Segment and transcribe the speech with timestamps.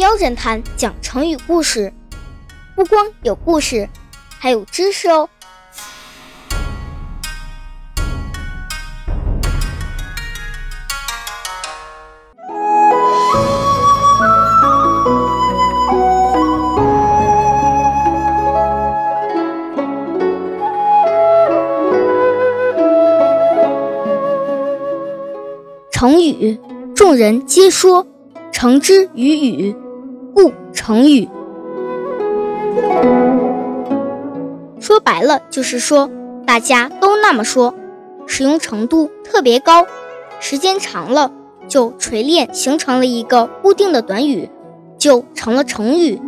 [0.00, 1.92] 喵侦探讲成语故事，
[2.74, 3.86] 不光有故事，
[4.38, 5.28] 还有知识哦。
[25.92, 26.58] 成语，
[26.96, 28.06] 众人皆说，
[28.50, 29.76] 成之于语，
[30.40, 31.28] 不成语。
[34.80, 36.08] 说白了就是说，
[36.46, 37.74] 大家都那么说，
[38.26, 39.86] 使用程度特别高，
[40.40, 41.30] 时间长了
[41.68, 44.48] 就锤炼形成了一个固定的短语，
[44.96, 46.18] 就成了成语。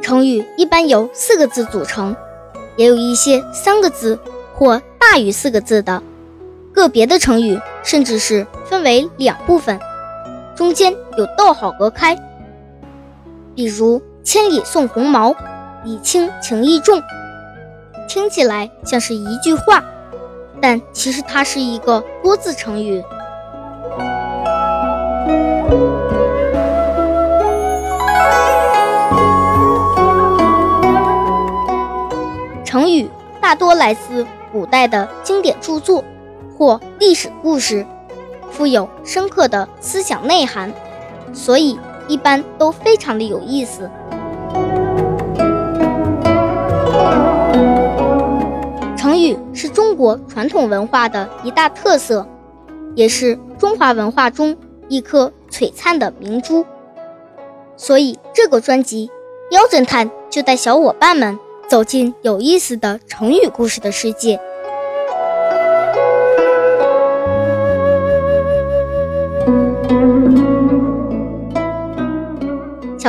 [0.00, 2.16] 成语一般由四个字组成。
[2.76, 4.18] 也有一些三个字
[4.54, 6.02] 或大于四个字的，
[6.80, 9.78] 个别的成语甚至是分为两部分，
[10.56, 12.16] 中间有逗号隔开。
[13.54, 15.34] 比如“千里送红毛
[15.84, 17.02] ”，“礼轻情意重”，
[18.08, 19.84] 听起来像是一句话，
[20.58, 23.04] 但其实它是一个多字成语。
[32.64, 36.02] 成语大多来自古代的经典著作
[36.60, 37.86] 或历史故事，
[38.50, 40.70] 富有深刻的思想内涵，
[41.32, 43.90] 所以一般都非常的有意思。
[48.94, 52.28] 成语是中国传统文化的一大特色，
[52.94, 54.54] 也是中华文化中
[54.88, 56.66] 一颗璀璨的明珠。
[57.74, 59.10] 所以这个专辑，
[59.50, 61.38] 妖侦探就带小伙伴们。
[61.70, 64.40] 走进有意思的成语故事的世界。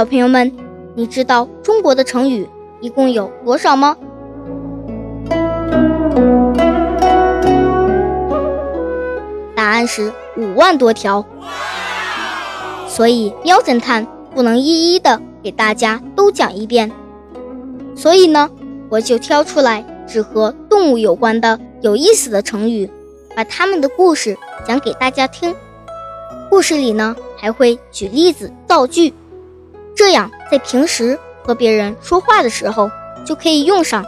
[0.01, 0.51] 小朋友们，
[0.95, 3.95] 你知道中国的成语一共有多少吗？
[9.53, 11.23] 答案是五万多条。
[12.87, 16.91] 所以，喵侦探不能一一的给大家都讲一遍。
[17.95, 18.49] 所以呢，
[18.89, 22.89] 我就挑出来只和动物有关的有意思的成语，
[23.35, 24.35] 把他们的故事
[24.65, 25.53] 讲给大家听。
[26.49, 29.13] 故事里呢，还会举例子造句，
[29.95, 32.89] 这样在平时和别人说话的时候
[33.25, 34.05] 就可以用上，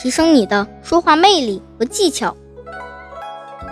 [0.00, 2.36] 提升你的说话魅力和技巧。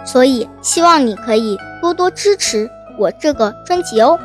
[0.05, 4.19] 所以希望你可以多多支持我这个专辑哦。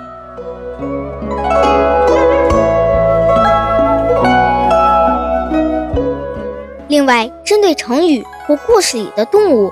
[6.87, 9.71] 另外，针对成语或故事里的动物，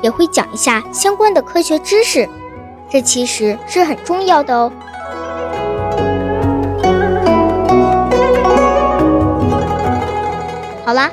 [0.00, 2.26] 也会讲一下相关的科学知识，
[2.90, 4.72] 这其实是很重要的哦。
[10.92, 11.10] 好啦，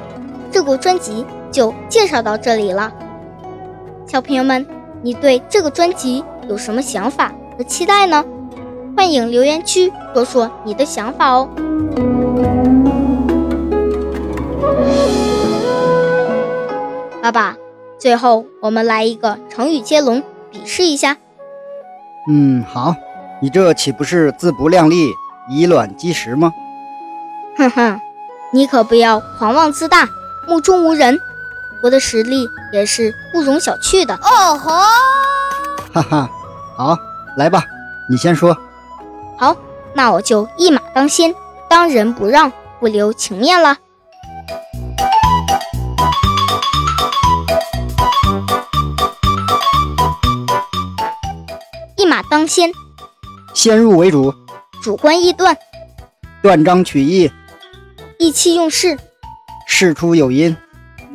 [0.52, 2.92] 这个专辑就介绍到这里了。
[4.06, 4.68] 小朋友们，
[5.02, 8.26] 你对这个专辑有什么想法和期待呢？
[8.98, 11.48] 欢迎留言区说说你的想法哦。
[17.22, 17.56] 爸爸，
[17.98, 21.16] 最后我们来一个成语接龙，比试一下。
[22.30, 22.94] 嗯，好，
[23.42, 25.08] 你这岂不是自不量力，
[25.50, 26.52] 以卵击石吗？
[27.56, 28.02] 哼哼，
[28.52, 30.10] 你可不要狂妄自大，
[30.48, 31.20] 目中无人。
[31.84, 34.16] 我的实力也是不容小觑的。
[34.16, 34.72] 哦吼！
[35.94, 36.30] 哈哈，
[36.76, 36.98] 好，
[37.38, 37.64] 来吧，
[38.10, 38.58] 你先说。
[39.38, 39.56] 好，
[39.94, 41.34] 那我就一马当先，
[41.70, 43.78] 当仁不让，不留情面了。
[51.96, 52.72] 一马当先，
[53.54, 54.34] 先入为主，
[54.81, 55.56] 主观臆断，
[56.42, 57.31] 断章取义，
[58.19, 59.00] 意气用事，
[59.66, 60.57] 事出有因，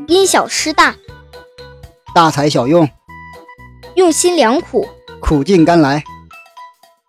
[0.06, 0.94] 因小失大，
[2.14, 2.88] 大材小用，
[3.94, 4.88] 用心良苦，
[5.20, 6.02] 苦尽甘来，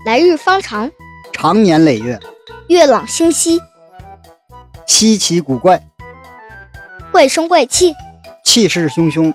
[0.05, 0.91] 来日方长，
[1.31, 2.19] 长年累月，
[2.67, 3.61] 月朗星稀，
[4.85, 5.81] 稀奇古怪，
[7.09, 7.93] 怪声怪气，
[8.43, 9.33] 气势汹汹，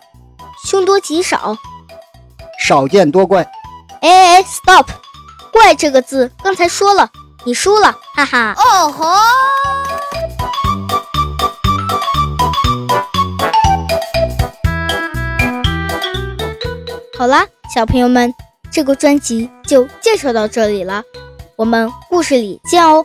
[0.66, 1.56] 凶多吉少，
[2.62, 3.50] 少见多怪。
[4.02, 4.86] 哎哎，stop！
[5.50, 7.10] 怪这个字刚才说了，
[7.46, 8.54] 你输了，哈哈。
[8.58, 9.79] 哦吼！
[17.20, 18.32] 好啦，小朋友们，
[18.72, 21.02] 这个专辑就介绍到这里了，
[21.54, 23.04] 我们故事里见哦。